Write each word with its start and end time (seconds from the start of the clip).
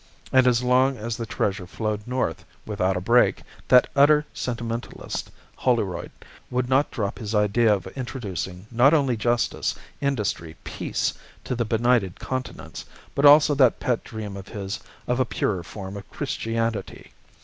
And 0.33 0.47
as 0.47 0.63
long 0.63 0.97
as 0.97 1.15
the 1.15 1.27
treasure 1.27 1.67
flowed 1.67 2.07
north, 2.07 2.43
without 2.65 2.97
a 2.97 3.01
break, 3.01 3.43
that 3.67 3.85
utter 3.95 4.25
sentimentalist, 4.33 5.29
Holroyd, 5.57 6.09
would 6.49 6.67
not 6.67 6.89
drop 6.89 7.19
his 7.19 7.35
idea 7.35 7.71
of 7.71 7.85
introducing, 7.85 8.65
not 8.71 8.95
only 8.95 9.15
justice, 9.15 9.75
industry, 10.01 10.55
peace, 10.63 11.13
to 11.43 11.53
the 11.53 11.65
benighted 11.65 12.19
continents, 12.19 12.83
but 13.13 13.25
also 13.27 13.53
that 13.53 13.79
pet 13.79 14.03
dream 14.03 14.35
of 14.35 14.47
his 14.47 14.79
of 15.05 15.19
a 15.19 15.23
purer 15.23 15.61
form 15.61 15.95
of 15.95 16.09
Christianity. 16.09 17.11